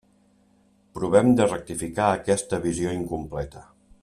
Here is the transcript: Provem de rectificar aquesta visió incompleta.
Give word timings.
Provem 0.99 1.29
de 1.41 1.47
rectificar 1.51 2.09
aquesta 2.15 2.61
visió 2.67 2.97
incompleta. 3.01 3.67